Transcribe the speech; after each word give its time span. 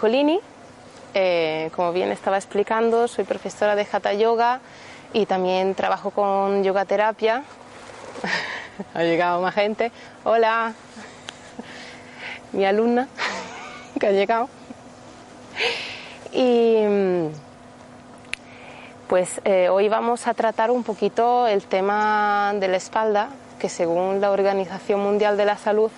Nicolini. 0.00 0.40
Eh, 1.12 1.70
como 1.76 1.92
bien 1.92 2.10
estaba 2.10 2.38
explicando, 2.38 3.06
soy 3.06 3.24
profesora 3.24 3.76
de 3.76 3.86
Hatha 3.92 4.14
Yoga 4.14 4.60
y 5.12 5.26
también 5.26 5.74
trabajo 5.74 6.10
con 6.10 6.64
yoga 6.64 6.86
terapia. 6.86 7.42
ha 8.94 9.02
llegado 9.02 9.42
más 9.42 9.54
gente. 9.54 9.92
Hola, 10.24 10.72
mi 12.52 12.64
alumna 12.64 13.08
que 14.00 14.06
ha 14.06 14.12
llegado. 14.12 14.48
Y 16.32 16.78
mm, 16.78 17.26
pues 19.06 19.42
eh, 19.44 19.68
hoy 19.68 19.90
vamos 19.90 20.26
a 20.26 20.32
tratar 20.32 20.70
un 20.70 20.82
poquito 20.82 21.46
el 21.46 21.64
tema 21.64 22.54
de 22.58 22.68
la 22.68 22.78
espalda, 22.78 23.28
que 23.58 23.68
según 23.68 24.22
la 24.22 24.30
Organización 24.30 25.00
Mundial 25.00 25.36
de 25.36 25.44
la 25.44 25.58
Salud 25.58 25.90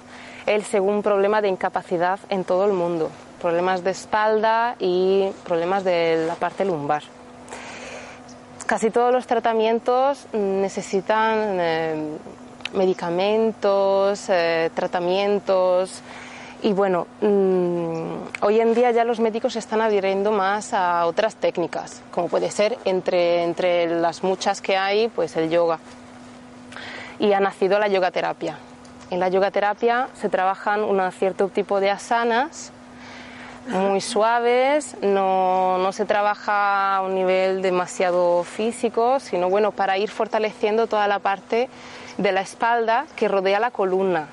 es 0.47 0.57
el 0.57 0.65
segundo 0.65 1.03
problema 1.03 1.41
de 1.41 1.47
incapacidad 1.47 2.19
en 2.31 2.43
todo 2.43 2.65
el 2.65 2.73
mundo. 2.73 3.09
Problemas 3.43 3.83
de 3.83 3.91
espalda 3.91 4.77
y 4.79 5.29
problemas 5.43 5.83
de 5.83 6.27
la 6.29 6.37
parte 6.37 6.65
lumbar. 6.65 7.03
Casi 8.67 8.91
todos 8.91 9.13
los 9.13 9.27
tratamientos 9.27 10.29
necesitan 10.33 11.59
eh, 11.59 12.19
medicamentos, 12.73 14.29
eh, 14.29 14.71
tratamientos 14.73 16.03
y 16.63 16.73
bueno, 16.73 17.09
mm, 17.21 18.43
hoy 18.43 18.61
en 18.61 18.75
día 18.75 18.93
ya 18.93 19.03
los 19.03 19.19
médicos 19.19 19.55
se 19.55 19.59
están 19.59 19.81
adhiriendo 19.81 20.31
más 20.31 20.73
a 20.73 21.05
otras 21.07 21.35
técnicas, 21.35 22.01
como 22.13 22.29
puede 22.29 22.49
ser 22.53 22.79
entre, 22.85 23.43
entre 23.43 23.89
las 23.89 24.23
muchas 24.23 24.63
que 24.63 24.77
hay, 24.77 25.09
pues 25.09 25.37
el 25.37 25.51
yoga. 25.51 25.81
Y 27.19 27.33
ha 27.33 27.41
nacido 27.41 27.81
la 27.81 27.89
yoga 27.89 28.13
terapia. 28.13 28.57
En 29.11 29.19
la 29.19 29.29
yoga 29.29 29.51
terapia 29.51 30.09
se 30.15 30.29
trabajan 30.29 30.85
un 30.85 31.11
cierto 31.11 31.49
tipo 31.49 31.81
de 31.81 31.91
asanas 31.91 32.73
muy 33.69 34.01
suaves, 34.01 34.97
no, 35.03 35.79
no, 35.79 35.93
se 35.93 36.05
trabaja 36.05 36.97
a 36.97 37.03
un 37.03 37.15
nivel 37.15 37.63
demasiado 37.63 38.45
físico, 38.45 39.21
sino 39.21 39.49
bueno, 39.49 39.71
para 39.71 39.99
ir 39.99 40.11
fortaleciendo 40.11 40.87
toda 40.87 41.07
la 41.09 41.21
parte 41.21 41.69
de 42.19 42.33
la 42.33 42.41
espalda 42.41 43.07
que 43.17 43.29
rodea 43.29 43.61
la 43.61 43.71
columna, 43.71 44.27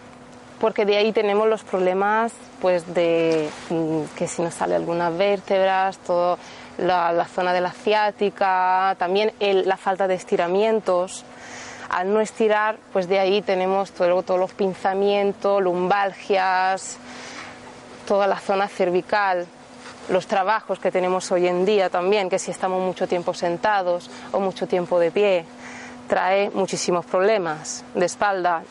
porque 0.59 0.85
de 0.85 0.97
ahí 0.97 1.11
tenemos 1.11 1.47
los 1.47 1.63
problemas 1.63 2.33
pues 2.59 2.94
de 2.94 3.50
mm, 3.69 4.16
que 4.17 4.27
si 4.27 4.41
nos 4.41 4.53
sale 4.53 4.75
algunas 4.75 5.16
vértebras, 5.17 5.97
toda 6.00 6.38
la, 6.77 7.25
zona 7.25 7.53
de 7.53 7.61
la 7.61 7.72
ciática, 7.72 8.95
también 8.97 9.31
el, 9.39 9.67
la 9.67 9.77
falta 9.77 10.07
de 10.07 10.16
estiramientos. 10.16 11.23
Al 11.89 12.13
no 12.13 12.22
estirar, 12.22 12.77
pues 12.94 13.07
de 13.07 13.17
ahí 13.19 13.41
tenemos 13.41 13.91
todo, 13.91 14.22
todos 14.22 14.39
los 14.39 14.53
pinzamientos, 14.53 15.61
lumbalgias, 15.61 16.97
toda 18.09 18.25
la 18.25 18.40
zona 18.40 18.68
cervical, 18.68 19.46
los 20.09 20.25
trabajos 20.25 20.80
que 20.80 20.90
tenemos 20.90 21.31
hoy 21.31 21.47
en 21.47 21.64
día 21.64 21.92
también, 21.92 22.28
que 22.28 22.40
si 22.40 22.50
estamos 22.50 22.81
mucho 22.81 23.08
tiempo 23.08 23.36
sentados 23.36 24.09
o 24.31 24.40
mucho 24.40 24.66
tiempo 24.66 25.00
de 25.00 25.12
pie, 25.12 25.46
trae 26.08 26.50
muchísimos 26.50 27.06
problemas 27.06 27.86
de 27.94 28.08
espalda. 28.08 28.64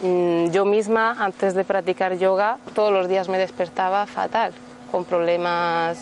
Yo 0.50 0.64
misma, 0.64 1.16
antes 1.20 1.54
de 1.54 1.62
practicar 1.62 2.18
yoga, 2.18 2.58
todos 2.74 2.92
los 2.92 3.06
días 3.06 3.28
me 3.28 3.38
despertaba 3.38 4.06
fatal, 4.06 4.52
con 4.90 5.04
problemas 5.04 5.98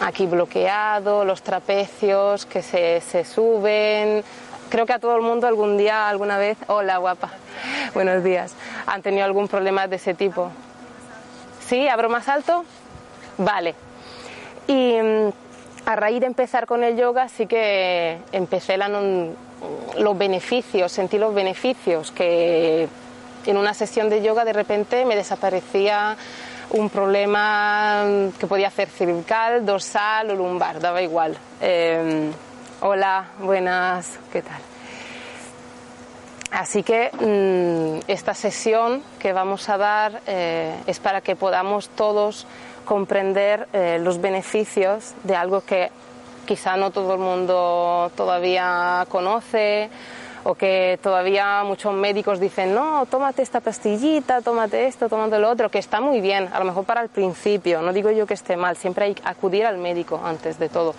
aquí 0.00 0.24
bloqueados, 0.24 1.26
los 1.26 1.42
trapecios 1.42 2.46
que 2.46 2.62
se, 2.62 3.02
se 3.02 3.26
suben. 3.26 4.24
Creo 4.70 4.86
que 4.86 4.94
a 4.94 4.98
todo 4.98 5.16
el 5.16 5.22
mundo 5.22 5.46
algún 5.46 5.76
día, 5.76 6.08
alguna 6.08 6.38
vez, 6.38 6.56
hola 6.68 6.96
guapa, 6.96 7.28
buenos 7.92 8.24
días, 8.24 8.54
han 8.86 9.02
tenido 9.02 9.26
algún 9.26 9.48
problema 9.48 9.86
de 9.86 9.96
ese 9.96 10.14
tipo. 10.14 10.50
¿Sí? 11.68 11.88
¿Abro 11.88 12.08
más 12.08 12.28
alto? 12.28 12.64
Vale. 13.38 13.74
Y 14.66 14.96
a 15.86 15.96
raíz 15.96 16.20
de 16.20 16.26
empezar 16.26 16.66
con 16.66 16.82
el 16.82 16.96
yoga 16.96 17.28
sí 17.28 17.46
que 17.46 18.18
empecé 18.32 18.78
los 19.98 20.18
beneficios, 20.18 20.92
sentí 20.92 21.18
los 21.18 21.34
beneficios, 21.34 22.10
que 22.10 22.88
en 23.46 23.56
una 23.56 23.74
sesión 23.74 24.08
de 24.08 24.22
yoga 24.22 24.44
de 24.44 24.52
repente 24.52 25.04
me 25.04 25.16
desaparecía 25.16 26.16
un 26.70 26.88
problema 26.88 28.04
que 28.38 28.46
podía 28.46 28.70
ser 28.70 28.88
cervical, 28.88 29.64
dorsal 29.64 30.30
o 30.30 30.34
lumbar, 30.34 30.80
daba 30.80 31.02
igual. 31.02 31.36
Eh, 31.60 32.30
hola, 32.80 33.26
buenas, 33.38 34.18
¿qué 34.32 34.42
tal? 34.42 34.73
Así 36.54 36.84
que 36.84 37.10
mmm, 37.10 38.04
esta 38.06 38.32
sesión 38.32 39.02
que 39.18 39.32
vamos 39.32 39.68
a 39.68 39.76
dar 39.76 40.20
eh, 40.28 40.72
es 40.86 41.00
para 41.00 41.20
que 41.20 41.34
podamos 41.34 41.88
todos 41.88 42.46
comprender 42.84 43.66
eh, 43.72 43.98
los 44.00 44.20
beneficios 44.20 45.14
de 45.24 45.34
algo 45.34 45.62
que 45.62 45.90
quizá 46.46 46.76
no 46.76 46.92
todo 46.92 47.14
el 47.14 47.18
mundo 47.18 48.12
todavía 48.14 49.04
conoce 49.08 49.90
o 50.44 50.54
que 50.54 50.96
todavía 51.02 51.64
muchos 51.64 51.92
médicos 51.92 52.38
dicen, 52.38 52.72
no, 52.72 53.04
tómate 53.06 53.42
esta 53.42 53.60
pastillita, 53.60 54.40
tómate 54.40 54.86
esto, 54.86 55.08
tómate 55.08 55.40
lo 55.40 55.50
otro, 55.50 55.70
que 55.70 55.78
está 55.80 56.00
muy 56.00 56.20
bien, 56.20 56.50
a 56.52 56.60
lo 56.60 56.66
mejor 56.66 56.84
para 56.84 57.00
el 57.00 57.08
principio, 57.08 57.82
no 57.82 57.92
digo 57.92 58.12
yo 58.12 58.26
que 58.26 58.34
esté 58.34 58.56
mal, 58.56 58.76
siempre 58.76 59.06
hay 59.06 59.14
que 59.14 59.22
acudir 59.24 59.66
al 59.66 59.78
médico 59.78 60.20
antes 60.22 60.58
de 60.58 60.68
todo, 60.68 60.94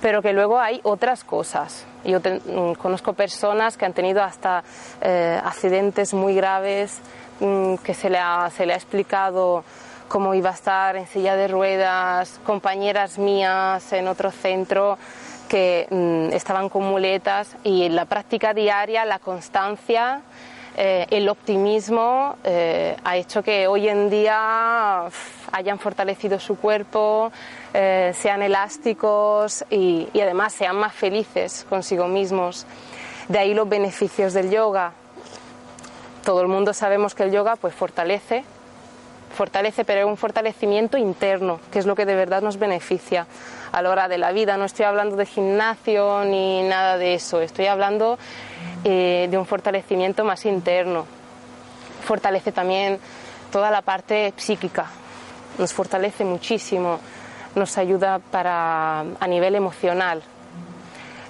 pero 0.00 0.22
que 0.22 0.32
luego 0.32 0.58
hay 0.58 0.80
otras 0.82 1.24
cosas. 1.24 1.84
Yo 2.04 2.20
te, 2.20 2.40
conozco 2.78 3.12
personas 3.12 3.76
que 3.76 3.84
han 3.84 3.92
tenido 3.92 4.22
hasta 4.22 4.62
eh, 5.00 5.40
accidentes 5.42 6.14
muy 6.14 6.34
graves, 6.34 7.00
mmm, 7.40 7.76
que 7.76 7.94
se 7.94 8.10
le, 8.10 8.18
ha, 8.18 8.50
se 8.50 8.66
le 8.66 8.74
ha 8.74 8.76
explicado 8.76 9.64
cómo 10.08 10.34
iba 10.34 10.50
a 10.50 10.54
estar 10.54 10.96
en 10.96 11.06
silla 11.06 11.36
de 11.36 11.48
ruedas, 11.48 12.40
compañeras 12.44 13.18
mías 13.18 13.92
en 13.92 14.08
otro 14.08 14.30
centro 14.30 14.98
que 15.48 15.86
mmm, 15.90 16.32
estaban 16.32 16.68
con 16.68 16.84
muletas 16.84 17.56
y 17.64 17.88
la 17.88 18.04
práctica 18.04 18.54
diaria, 18.54 19.04
la 19.04 19.18
constancia, 19.18 20.22
eh, 20.76 21.06
el 21.10 21.28
optimismo 21.28 22.36
eh, 22.44 22.96
ha 23.02 23.16
hecho 23.16 23.42
que 23.42 23.66
hoy 23.66 23.88
en 23.88 24.10
día 24.10 25.08
hayan 25.52 25.78
fortalecido 25.78 26.38
su 26.38 26.56
cuerpo, 26.56 27.32
eh, 27.74 28.12
sean 28.14 28.42
elásticos 28.42 29.64
y, 29.70 30.08
además 30.14 30.52
sean 30.52 30.76
más 30.76 30.94
felices 30.94 31.66
consigo 31.68 32.08
mismos. 32.08 32.66
De 33.28 33.38
ahí 33.38 33.54
los 33.54 33.68
beneficios 33.68 34.32
del 34.32 34.50
yoga. 34.50 34.92
Todo 36.24 36.40
el 36.40 36.48
mundo 36.48 36.72
sabemos 36.72 37.14
que 37.14 37.24
el 37.24 37.32
yoga 37.32 37.56
pues 37.56 37.74
fortalece, 37.74 38.44
fortalece, 39.34 39.84
pero 39.84 40.00
es 40.00 40.06
un 40.06 40.16
fortalecimiento 40.16 40.98
interno, 40.98 41.60
que 41.70 41.78
es 41.78 41.86
lo 41.86 41.94
que 41.94 42.04
de 42.04 42.14
verdad 42.14 42.42
nos 42.42 42.58
beneficia 42.58 43.26
a 43.72 43.82
la 43.82 43.90
hora 43.90 44.08
de 44.08 44.18
la 44.18 44.32
vida. 44.32 44.56
No 44.56 44.64
estoy 44.64 44.84
hablando 44.84 45.16
de 45.16 45.26
gimnasio 45.26 46.24
ni 46.24 46.62
nada 46.62 46.98
de 46.98 47.14
eso, 47.14 47.40
estoy 47.40 47.66
hablando 47.66 48.18
eh, 48.84 49.28
de 49.30 49.38
un 49.38 49.46
fortalecimiento 49.46 50.24
más 50.24 50.44
interno. 50.46 51.06
Fortalece 52.04 52.52
también 52.52 52.98
toda 53.50 53.70
la 53.70 53.82
parte 53.82 54.32
psíquica, 54.36 54.86
nos 55.58 55.72
fortalece 55.72 56.24
muchísimo, 56.24 57.00
nos 57.54 57.76
ayuda 57.76 58.18
para, 58.18 59.00
a 59.00 59.26
nivel 59.26 59.54
emocional. 59.54 60.22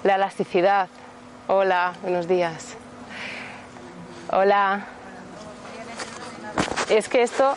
La 0.03 0.15
elasticidad. 0.15 0.87
Hola, 1.47 1.93
buenos 2.01 2.27
días. 2.27 2.77
Hola. 4.31 4.85
Es 6.89 7.09
que 7.09 7.23
esto 7.23 7.55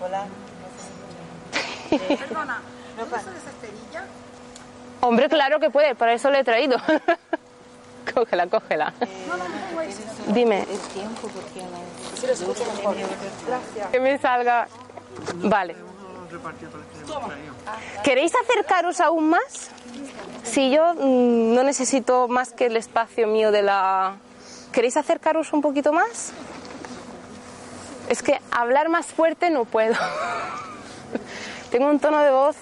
Hola. 0.00 0.26
Eh, 1.88 2.18
perdona, 2.18 2.60
¿no 2.98 3.04
pasa 3.06 3.30
de 3.30 3.38
esa 3.38 3.50
cerilla? 3.60 4.04
Hombre, 5.00 5.28
claro 5.28 5.60
que 5.60 5.70
puede, 5.70 5.94
para 5.94 6.14
eso 6.14 6.30
le 6.30 6.40
he 6.40 6.44
traído. 6.44 6.76
cógela, 8.16 8.46
cógela. 8.46 8.94
No. 8.98 10.32
Dime. 10.32 10.66
Que 13.92 14.00
me 14.00 14.18
salga. 14.18 14.68
Vale. 15.34 15.76
¿Queréis 18.02 18.32
acercaros 18.34 19.00
aún 19.00 19.30
más? 19.30 19.70
Si 20.44 20.70
yo 20.70 20.94
mm, 20.94 21.54
no 21.54 21.62
necesito 21.62 22.28
más 22.28 22.52
que 22.52 22.66
el 22.66 22.76
espacio 22.76 23.26
mío 23.26 23.52
de 23.52 23.62
la... 23.62 24.16
¿Queréis 24.72 24.96
acercaros 24.96 25.52
un 25.52 25.60
poquito 25.60 25.92
más? 25.92 26.32
Es 28.08 28.22
que 28.22 28.40
hablar 28.50 28.88
más 28.88 29.06
fuerte 29.06 29.50
no 29.50 29.64
puedo. 29.64 29.94
Tengo 31.70 31.88
un 31.88 31.98
tono 31.98 32.20
de 32.20 32.30
voz. 32.30 32.56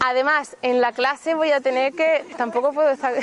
Además, 0.00 0.56
en 0.62 0.80
la 0.80 0.92
clase 0.92 1.34
voy 1.34 1.52
a 1.52 1.60
tener 1.60 1.92
que. 1.92 2.24
Tampoco 2.36 2.72
puedo 2.72 2.90
estar. 2.90 3.14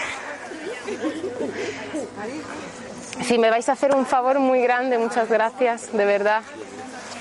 Si 3.24 3.38
me 3.38 3.50
vais 3.50 3.68
a 3.70 3.74
hacer 3.74 3.96
un 3.96 4.06
favor 4.06 4.40
muy 4.40 4.62
grande, 4.62 4.98
muchas 4.98 5.30
gracias, 5.30 5.94
de 5.94 6.06
verdad. 6.06 6.42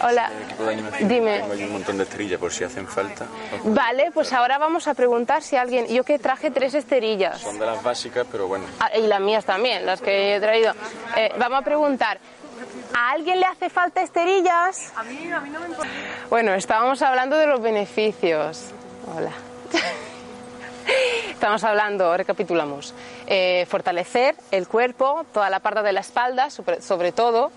Hola, 0.04 0.31
dime. 1.02 1.43
Ahí 1.43 1.62
un 1.64 1.72
montón 1.72 1.96
de 1.96 2.02
esterillas 2.02 2.40
por 2.40 2.52
si 2.52 2.64
hacen 2.64 2.88
falta. 2.88 3.26
Vale, 3.62 4.10
pues 4.12 4.32
ahora 4.32 4.58
vamos 4.58 4.88
a 4.88 4.94
preguntar 4.94 5.43
si 5.43 5.55
alguien. 5.55 5.87
Yo 5.87 6.02
que 6.02 6.19
traje 6.19 6.50
tres 6.50 6.75
esterillas. 6.75 7.40
Son 7.40 7.58
de 7.58 7.66
las 7.66 7.81
básicas, 7.82 8.26
pero 8.31 8.48
bueno. 8.48 8.64
Ah, 8.81 8.90
y 8.96 9.06
las 9.06 9.20
mías 9.20 9.44
también, 9.44 9.87
las 9.87 10.00
que 10.00 10.34
he 10.34 10.40
traído. 10.40 10.75
Eh, 11.16 11.32
vamos 11.38 11.60
a 11.60 11.62
preguntar. 11.62 12.19
¿A 12.94 13.10
alguien 13.10 13.40
le 13.40 13.46
hace 13.46 13.70
falta 13.70 14.02
esterillas? 14.02 14.92
A 14.96 15.02
mí, 15.02 15.30
a 15.32 15.40
mí 15.40 15.50
no 15.50 15.60
me 15.60 15.66
importa. 15.68 15.90
Bueno, 16.30 16.54
estábamos 16.54 17.02
hablando 17.02 17.36
de 17.36 17.46
los 17.46 17.60
beneficios. 17.60 18.70
Hola. 19.14 19.32
Estamos 21.30 21.64
hablando, 21.64 22.16
recapitulamos, 22.16 22.94
eh, 23.26 23.66
fortalecer 23.68 24.36
el 24.50 24.68
cuerpo, 24.68 25.24
toda 25.32 25.50
la 25.50 25.60
parte 25.60 25.82
de 25.82 25.92
la 25.92 26.00
espalda, 26.00 26.50
sobre, 26.50 26.80
sobre 26.80 27.12
todo, 27.12 27.50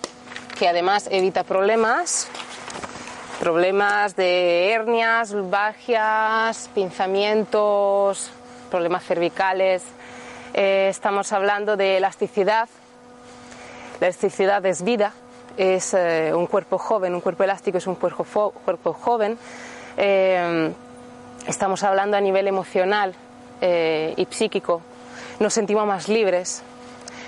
que 0.57 0.67
además 0.67 1.07
evita 1.11 1.43
problemas, 1.43 2.27
problemas 3.39 4.15
de 4.15 4.71
hernias, 4.71 5.31
lumbalgias, 5.31 6.69
pinzamientos, 6.73 8.31
problemas 8.71 9.03
cervicales. 9.03 9.83
Eh, 10.53 10.87
estamos 10.89 11.31
hablando 11.31 11.77
de 11.77 11.97
elasticidad. 11.97 12.69
La 14.00 14.07
elasticidad 14.07 14.65
es 14.65 14.83
vida, 14.83 15.13
es 15.57 15.94
eh, 15.94 16.31
un 16.33 16.47
cuerpo 16.47 16.77
joven, 16.77 17.15
un 17.15 17.21
cuerpo 17.21 17.44
elástico 17.44 17.77
es 17.77 17.88
un 17.88 17.95
cuerpo, 17.95 18.51
cuerpo 18.65 18.94
joven. 18.94 19.38
Eh, 19.97 20.71
estamos 21.47 21.83
hablando 21.83 22.18
a 22.18 22.21
nivel 22.21 22.47
emocional 22.47 23.13
eh, 23.62 24.13
y 24.18 24.25
psíquico. 24.30 24.81
Nos 25.39 25.53
sentimos 25.53 25.88
más 25.88 26.09
libres, 26.09 26.62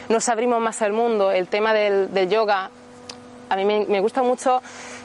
nos 0.09 0.27
abrimos 0.29 0.59
más 0.59 0.81
al 0.81 0.91
mundo. 0.91 1.31
El 1.31 1.47
tema 1.47 1.73
del, 1.73 2.13
del 2.13 2.29
yoga, 2.29 2.69
a 3.49 3.55
mí 3.55 3.65
me, 3.65 3.85
me 3.85 3.99
gusta 4.01 4.23
mucho. 4.23 4.61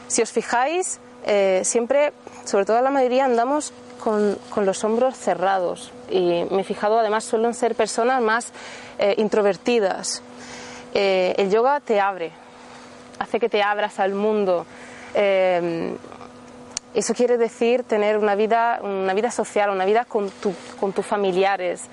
Si 0.09 0.21
os 0.21 0.31
fijáis, 0.31 1.01
eh, 1.25 1.63
siempre, 1.65 2.13
sobre 2.45 2.65
todo 2.65 2.81
la 2.81 2.91
mayoría, 2.91 3.25
andamos 3.25 3.73
con, 4.03 4.37
con 4.51 4.67
los 4.67 4.83
hombros 4.85 5.17
cerrados. 5.17 5.93
Y 6.11 6.45
me 6.51 6.63
he 6.63 6.65
fijado, 6.65 6.99
además, 6.99 7.25
suelen 7.25 7.55
ser 7.55 7.75
personas 7.75 8.21
más 8.21 8.53
eh, 8.99 9.15
introvertidas. 9.19 10.23
Eh, 10.95 11.35
el 11.39 11.51
yoga 11.51 11.81
te 11.81 12.01
abre, 12.01 12.33
hace 13.19 13.41
que 13.41 13.49
te 13.49 13.63
abras 13.63 13.99
al 13.99 14.15
mundo. 14.15 14.67
Eh, 15.15 15.95
eso 16.95 17.15
quiere 17.15 17.39
decir 17.39 17.85
tener 17.85 18.19
una 18.19 18.35
vida, 18.35 18.81
una 18.83 19.15
vida 19.15 19.31
social, 19.31 19.71
una 19.71 19.87
vida 19.87 20.05
con 20.05 20.31
tus 20.31 21.07
familiares, 21.07 21.89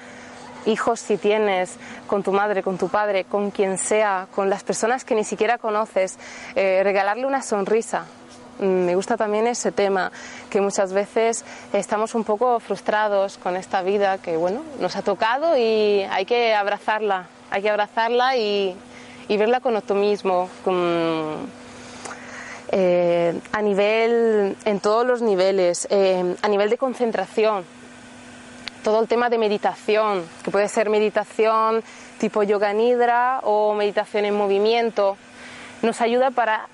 hijos 0.66 1.00
si 1.00 1.18
tienes, 1.18 1.78
con 2.08 2.24
tu 2.24 2.32
madre, 2.32 2.64
con 2.64 2.78
tu 2.78 2.90
padre, 2.90 3.24
con 3.24 3.52
quien 3.52 3.78
sea, 3.78 4.28
con 4.36 4.50
las 4.50 4.64
personas 4.64 5.06
que 5.06 5.16
ni 5.16 5.24
siquiera 5.24 5.58
conoces, 5.58 6.18
eh, 6.56 6.82
regalarle 6.84 7.26
una 7.26 7.42
sonrisa. 7.42 8.06
Mm, 8.60 8.86
Me 8.86 8.96
gusta 8.96 9.16
también 9.16 9.48
ese 9.48 9.72
tema, 9.72 10.12
que 10.50 10.60
muchas 10.60 10.92
veces 10.92 11.46
estamos 11.72 12.14
un 12.14 12.26
poco 12.26 12.60
frustrados 12.60 13.38
con 13.38 13.56
esta 13.56 13.82
vida 13.82 14.18
que, 14.18 14.36
bueno, 14.36 14.64
nos 14.80 14.96
ha 14.98 15.02
tocado 15.02 15.58
y 15.58 16.02
hay 16.10 16.26
que 16.26 16.54
abrazarla, 16.54 17.28
hay 17.52 17.62
que 17.62 17.70
abrazarla 17.70 18.36
y, 18.36 18.76
y 19.30 19.38
verla 19.38 19.62
con 19.62 19.78
optimismo, 19.78 20.50
con, 20.66 21.48
eh, 22.72 23.40
a 23.52 23.62
nivel, 23.62 24.58
en 24.66 24.80
todos 24.80 25.06
los 25.06 25.22
niveles, 25.22 25.88
eh, 25.90 26.36
a 26.42 26.48
nivel 26.48 26.70
de 26.70 26.78
concentración, 26.78 27.64
todo 28.84 29.00
el 29.00 29.08
tema 29.08 29.30
de 29.30 29.38
meditación, 29.38 30.26
que 30.44 30.52
puede 30.52 30.68
ser 30.68 30.90
meditación 30.90 31.84
tipo 32.20 32.44
yoga 32.44 32.74
nidra 32.74 33.40
o 33.44 33.74
meditación 33.76 34.26
en 34.26 34.36
movimiento, 34.36 35.16
nos 35.84 36.02
ayuda 36.02 36.32
para, 36.32 36.68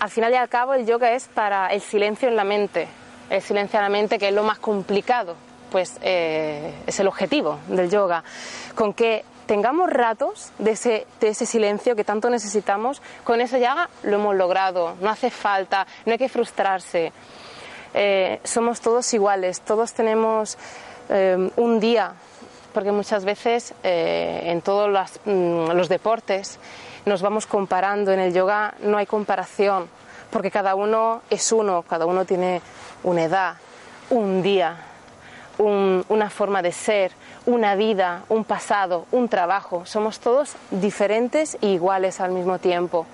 al 0.00 0.10
final 0.10 0.32
y 0.32 0.36
al 0.36 0.48
cabo, 0.48 0.74
el 0.74 0.86
yoga 0.86 1.12
es 1.12 1.28
para 1.28 1.68
el 1.68 1.82
silencio 1.82 2.28
en 2.28 2.36
la 2.36 2.44
mente, 2.44 2.88
el 3.30 3.42
silencio 3.42 3.78
en 3.78 3.84
la 3.84 3.90
mente 3.90 4.18
que 4.18 4.28
es 4.28 4.34
lo 4.34 4.42
más 4.42 4.58
complicado, 4.58 5.36
pues 5.70 5.98
eh, 6.02 6.72
es 6.86 6.98
el 6.98 7.08
objetivo 7.08 7.58
del 7.68 7.90
yoga, 7.90 8.24
con 8.74 8.94
que 8.94 9.24
tengamos 9.46 9.90
ratos 9.90 10.50
de 10.58 10.72
ese, 10.72 11.06
de 11.20 11.28
ese 11.28 11.46
silencio 11.46 11.96
que 11.96 12.04
tanto 12.04 12.30
necesitamos, 12.30 13.02
con 13.24 13.40
eso 13.40 13.56
ya 13.58 13.88
lo 14.02 14.16
hemos 14.16 14.34
logrado, 14.34 14.94
no 15.00 15.10
hace 15.10 15.30
falta, 15.30 15.86
no 16.06 16.12
hay 16.12 16.18
que 16.18 16.28
frustrarse. 16.28 17.12
Eh, 17.94 18.40
somos 18.42 18.80
todos 18.80 19.12
iguales, 19.14 19.60
todos 19.60 19.92
tenemos 19.92 20.58
eh, 21.08 21.50
un 21.56 21.80
día, 21.80 22.12
porque 22.72 22.90
muchas 22.90 23.24
veces 23.24 23.72
eh, 23.82 24.42
en 24.46 24.62
todos 24.62 24.90
mm, 25.24 25.70
los 25.70 25.88
deportes 25.88 26.58
nos 27.06 27.22
vamos 27.22 27.46
comparando, 27.46 28.12
en 28.12 28.18
el 28.18 28.32
yoga 28.32 28.74
no 28.80 28.96
hay 28.96 29.06
comparación, 29.06 29.88
porque 30.30 30.50
cada 30.50 30.74
uno 30.74 31.22
es 31.30 31.52
uno, 31.52 31.82
cada 31.82 32.06
uno 32.06 32.24
tiene 32.24 32.60
una 33.04 33.24
edad, 33.24 33.54
un 34.10 34.42
día, 34.42 34.76
un- 35.58 36.04
una 36.08 36.30
forma 36.30 36.62
de 36.62 36.72
ser, 36.72 37.12
una 37.46 37.74
vida, 37.74 38.24
un 38.28 38.44
pasado, 38.44 39.06
un 39.12 39.28
trabajo. 39.28 39.86
Somos 39.86 40.18
todos 40.20 40.56
diferentes 40.70 41.56
e 41.60 41.68
iguales 41.68 42.20
al 42.20 42.32
mismo 42.32 42.58
tiempo. 42.58 43.06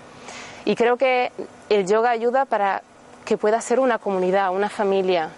Y 0.64 0.74
creo 0.76 0.96
que 0.96 1.32
el 1.68 1.86
yoga 1.86 2.10
ayuda 2.10 2.44
para 2.44 2.82
que 3.24 3.36
pueda 3.36 3.60
ser 3.60 3.80
una 3.80 3.98
comunidad, 3.98 4.50
una 4.52 4.68
familia. 4.68 5.30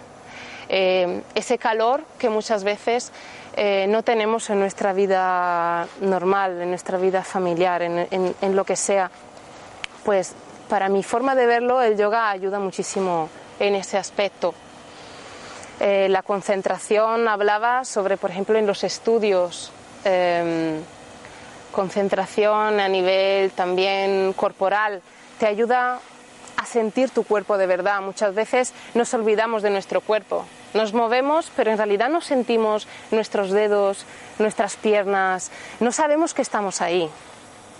Eh, 0.69 1.21
ese 1.35 1.57
calor 1.57 2.01
que 2.17 2.29
muchas 2.29 2.63
veces 2.63 3.11
eh, 3.55 3.85
no 3.89 4.01
tenemos 4.01 4.49
en 4.49 4.59
nuestra 4.59 4.93
vida 4.93 5.87
normal, 6.01 6.61
en 6.61 6.69
nuestra 6.69 6.97
vida 6.97 7.23
familiar, 7.23 7.81
en 7.83 8.55
lo 8.55 8.63
que 8.63 8.75
sea. 8.75 9.11
Pues 10.03 10.33
para 10.69 10.89
mi 10.89 11.03
forma 11.03 11.35
de 11.35 11.45
verlo, 11.45 11.81
el 11.81 11.97
yoga 11.97 12.29
ayuda 12.31 12.59
muchísimo 12.59 13.29
en 13.59 13.75
ese 13.75 13.97
aspecto. 13.97 14.53
Eh, 15.79 16.07
la 16.09 16.21
concentración 16.21 17.27
hablaba 17.27 17.83
sobre, 17.83 18.17
por 18.17 18.31
ejemplo, 18.31 18.57
en 18.57 18.67
los 18.67 18.83
estudios, 18.83 19.71
eh, 20.05 20.79
concentración 21.71 22.79
a 22.79 22.87
nivel 22.87 23.51
también 23.51 24.33
corporal, 24.33 25.01
te 25.39 25.47
ayuda 25.47 25.99
a 26.55 26.65
sentir 26.65 27.09
tu 27.09 27.23
cuerpo 27.23 27.57
de 27.57 27.67
verdad. 27.67 28.01
Muchas 28.01 28.33
veces 28.33 28.73
nos 28.93 29.13
olvidamos 29.13 29.63
de 29.63 29.71
nuestro 29.71 29.99
cuerpo. 30.01 30.45
Nos 30.73 30.93
movemos, 30.93 31.51
pero 31.55 31.71
en 31.71 31.77
realidad 31.77 32.09
no 32.09 32.21
sentimos 32.21 32.87
nuestros 33.11 33.51
dedos, 33.51 34.05
nuestras 34.39 34.75
piernas, 34.75 35.51
no 35.79 35.91
sabemos 35.91 36.33
que 36.33 36.41
estamos 36.41 36.81
ahí. 36.81 37.09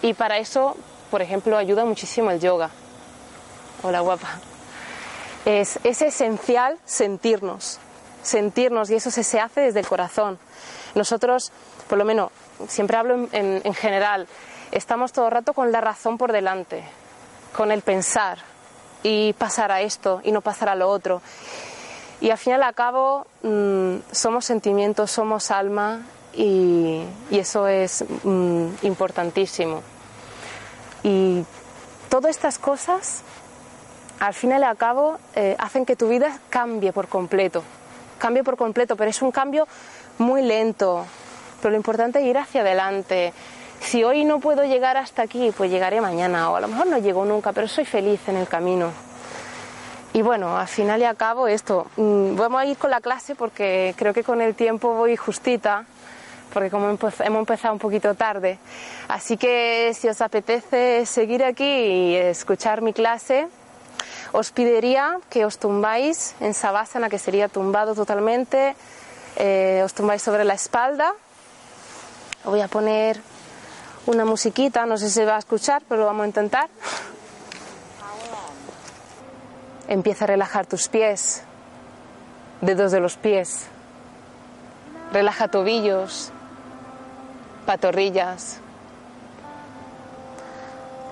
Y 0.02 0.14
para 0.14 0.38
eso, 0.38 0.76
por 1.10 1.22
ejemplo, 1.22 1.58
ayuda 1.58 1.86
muchísimo 1.86 2.30
el 2.32 2.40
yoga. 2.40 2.70
Hola, 3.84 4.02
guapa. 4.02 4.40
Es, 5.46 5.80
es 5.84 6.02
esencial 6.02 6.78
sentirnos, 6.86 7.80
sentirnos, 8.24 8.90
y 8.90 8.96
eso 8.96 9.12
se, 9.12 9.24
se 9.24 9.40
hace 9.40 9.62
desde 9.62 9.80
el 9.82 9.88
corazón. 9.88 10.40
Nosotros, 10.96 11.52
por 11.88 11.98
lo 12.00 12.06
menos, 12.06 12.32
siempre 12.68 12.98
hablo 12.98 13.14
en, 13.16 13.30
en- 13.34 13.62
en 13.64 13.74
general, 13.76 14.28
estamos 14.72 15.12
todo 15.14 15.26
el 15.28 15.32
rato 15.32 15.54
con 15.54 15.72
la 15.72 15.82
razón 15.82 16.18
por 16.18 16.32
delante, 16.32 16.84
con 17.56 17.72
el 17.72 17.82
pensar, 17.84 18.40
y 19.06 19.34
pasar 19.34 19.70
a 19.72 19.82
esto 19.82 20.22
y 20.24 20.32
no 20.32 20.40
pasar 20.42 20.70
a 20.70 20.76
lo 20.76 20.90
otro. 20.90 21.22
Y 22.22 22.30
al 22.30 22.38
final 22.38 22.64
al 22.64 22.74
cabo 22.74 23.28
mm, 23.42 23.96
somos 24.14 24.46
sentimientos, 24.46 25.12
somos 25.12 25.52
alma 25.52 26.04
y, 26.34 27.04
y 27.30 27.38
eso 27.40 27.68
es 27.68 28.06
mm, 28.24 28.68
importantísimo. 28.84 29.84
Y 31.04 31.44
todas 32.08 32.32
estas 32.32 32.58
cosas 32.60 33.24
al 34.22 34.34
final 34.34 34.64
al 34.64 34.78
cabo 34.78 35.18
eh, 35.36 35.58
hacen 35.60 35.86
que 35.86 35.98
tu 35.98 36.08
vida 36.08 36.40
cambie 36.50 36.94
por 36.94 37.10
completo. 37.10 37.62
Cambie 38.24 38.42
por 38.42 38.56
completo, 38.56 38.96
pero 38.96 39.10
es 39.10 39.22
un 39.22 39.32
cambio 39.32 39.68
muy 40.18 40.42
lento. 40.44 41.06
Pero 41.62 41.72
lo 41.72 41.76
importante 41.76 42.20
es 42.22 42.26
ir 42.26 42.38
hacia 42.38 42.62
adelante. 42.62 43.34
Si 43.82 44.02
hoy 44.06 44.24
no 44.24 44.40
puedo 44.40 44.64
llegar 44.64 44.96
hasta 44.96 45.24
aquí, 45.24 45.52
pues 45.58 45.70
llegaré 45.70 46.00
mañana. 46.00 46.50
O 46.50 46.56
a 46.56 46.62
lo 46.62 46.70
mejor 46.70 46.88
no 46.88 47.00
llego 47.00 47.26
nunca, 47.26 47.52
pero 47.52 47.68
soy 47.68 47.84
feliz 47.84 48.22
en 48.30 48.38
el 48.38 48.48
camino. 48.48 48.92
Y 50.14 50.22
bueno, 50.22 50.58
al 50.58 50.70
final 50.70 51.02
y 51.02 51.04
al 51.04 51.18
cabo 51.18 51.50
esto. 51.50 51.88
mm, 51.98 52.38
Vamos 52.38 52.62
a 52.62 52.66
ir 52.66 52.78
con 52.78 52.92
la 52.92 53.02
clase 53.02 53.36
porque 53.36 53.94
creo 53.98 54.14
que 54.14 54.24
con 54.24 54.40
el 54.42 54.56
tiempo 54.56 54.94
voy 54.94 55.18
justita, 55.18 55.84
porque 56.54 56.70
como 56.70 56.86
hemos 56.92 57.40
empezado 57.40 57.74
un 57.74 57.80
poquito 57.80 58.14
tarde. 58.16 58.58
Así 59.10 59.36
que 59.36 59.92
si 59.94 60.08
os 60.08 60.22
apetece 60.22 61.06
seguir 61.06 61.44
aquí 61.44 61.66
y 61.66 62.16
escuchar 62.16 62.82
mi 62.82 62.94
clase, 62.94 63.50
Os 64.34 64.50
pediría 64.50 65.22
que 65.30 65.46
os 65.46 65.62
tumbáis 65.62 66.34
en 66.42 66.58
Savasana, 66.58 67.06
que 67.06 67.22
sería 67.22 67.54
tumbado 67.54 67.94
totalmente. 67.94 68.74
Eh, 69.38 69.86
os 69.86 69.94
tumbáis 69.94 70.26
sobre 70.26 70.42
la 70.42 70.58
espalda. 70.58 71.14
Voy 72.44 72.60
a 72.62 72.68
poner 72.68 73.22
una 74.08 74.26
musiquita, 74.26 74.88
no 74.88 74.98
sé 74.98 75.10
si 75.10 75.22
se 75.22 75.26
va 75.26 75.36
a 75.36 75.40
escuchar, 75.40 75.84
pero 75.88 76.02
lo 76.02 76.08
vamos 76.08 76.24
a 76.24 76.28
intentar. 76.34 76.68
Empieza 79.88 80.26
a 80.26 80.28
relajar 80.34 80.66
tus 80.66 80.88
pies, 80.88 81.44
dedos 82.62 82.92
de 82.92 83.00
los 83.00 83.18
pies. 83.18 83.68
Relaja 85.12 85.48
tobillos, 85.48 86.32
patorrillas. 87.68 88.58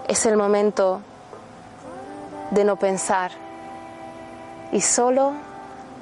Es 0.08 0.26
el 0.26 0.38
momento 0.38 1.04
de 2.52 2.64
no 2.64 2.76
pensar 2.76 3.32
y 4.72 4.82
solo 4.82 5.34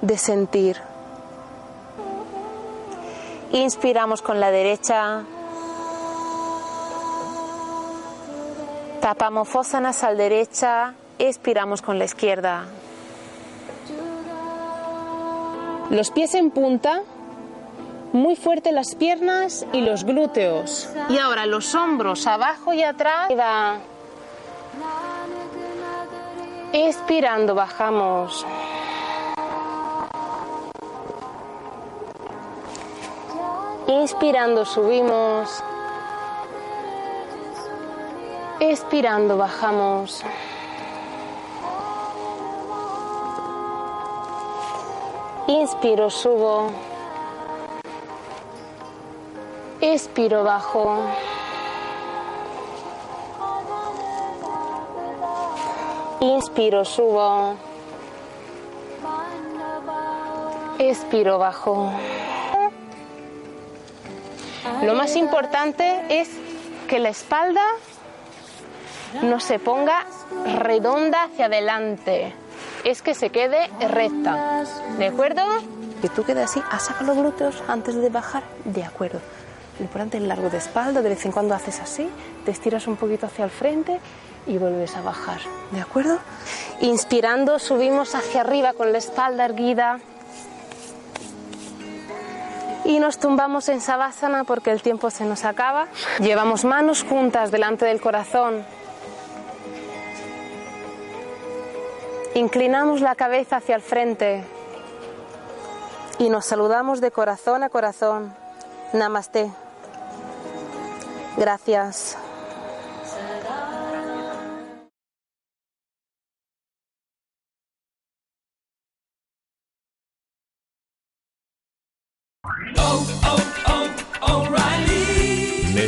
de 0.01 0.17
sentir. 0.17 0.77
Inspiramos 3.51 4.21
con 4.21 4.39
la 4.39 4.51
derecha. 4.51 5.23
Tapamos 9.01 9.47
fósanas 9.47 10.03
al 10.03 10.17
derecha, 10.17 10.93
expiramos 11.17 11.81
con 11.81 11.97
la 11.97 12.05
izquierda. 12.05 12.65
Los 15.89 16.11
pies 16.11 16.35
en 16.35 16.51
punta, 16.51 17.01
muy 18.13 18.35
fuerte 18.35 18.71
las 18.71 18.93
piernas 18.93 19.65
y 19.73 19.81
los 19.81 20.03
glúteos. 20.03 20.89
Y 21.09 21.17
ahora 21.17 21.47
los 21.47 21.73
hombros 21.73 22.27
abajo 22.27 22.73
y 22.73 22.83
atrás. 22.83 23.29
Expirando 26.71 27.55
bajamos. 27.55 28.45
Inspirando 33.87 34.63
subimos. 34.65 35.63
Expirando 38.59 39.35
bajamos. 39.35 40.23
Inspiro, 45.47 46.11
subo. 46.11 46.69
Expiro, 49.81 50.43
bajo. 50.43 51.38
Inspiro, 56.21 56.83
subo. 56.83 57.55
Expiro, 60.77 61.39
bajo. 61.39 61.91
Lo 64.83 64.95
más 64.95 65.15
importante 65.15 66.01
es 66.09 66.29
que 66.87 66.99
la 66.99 67.09
espalda 67.09 67.63
no 69.21 69.39
se 69.39 69.59
ponga 69.59 70.05
redonda 70.57 71.23
hacia 71.23 71.45
adelante. 71.45 72.33
Es 72.83 73.01
que 73.01 73.13
se 73.13 73.29
quede 73.29 73.69
recta. 73.79 74.63
¿De 74.97 75.07
acuerdo? 75.07 75.43
Que 76.01 76.09
tú 76.09 76.23
quedes 76.23 76.55
así, 76.57 76.61
a 76.99 77.03
los 77.03 77.17
glúteos 77.17 77.63
antes 77.67 77.95
de 77.95 78.09
bajar. 78.09 78.43
De 78.65 78.83
acuerdo. 78.83 79.19
Lo 79.79 79.85
importante 79.85 80.17
es 80.17 80.23
largo 80.23 80.49
de 80.49 80.57
espalda, 80.57 81.01
de 81.01 81.09
vez 81.09 81.25
en 81.25 81.31
cuando 81.31 81.55
haces 81.55 81.79
así, 81.79 82.09
te 82.43 82.51
estiras 82.51 82.87
un 82.87 82.97
poquito 82.97 83.27
hacia 83.27 83.45
el 83.45 83.51
frente 83.51 83.99
y 84.49 84.57
vuelves 84.57 84.95
a 84.97 85.01
bajar. 85.01 85.39
¿De 85.71 85.79
acuerdo? 85.79 86.17
Inspirando, 86.81 87.59
subimos 87.59 88.15
hacia 88.15 88.41
arriba 88.41 88.73
con 88.73 88.91
la 88.91 88.97
espalda 88.97 89.45
erguida. 89.45 89.99
Y 92.83 92.99
nos 92.99 93.19
tumbamos 93.19 93.69
en 93.69 93.79
Savasana 93.79 94.43
porque 94.45 94.71
el 94.71 94.81
tiempo 94.81 95.11
se 95.11 95.23
nos 95.23 95.45
acaba. 95.45 95.87
Llevamos 96.19 96.65
manos 96.65 97.03
juntas 97.03 97.51
delante 97.51 97.85
del 97.85 98.01
corazón. 98.01 98.65
Inclinamos 102.33 103.01
la 103.01 103.13
cabeza 103.15 103.57
hacia 103.57 103.75
el 103.75 103.81
frente 103.81 104.43
y 106.17 106.29
nos 106.29 106.45
saludamos 106.45 107.01
de 107.01 107.11
corazón 107.11 107.61
a 107.63 107.69
corazón. 107.69 108.33
Namaste. 108.93 109.51
Gracias. 111.37 112.17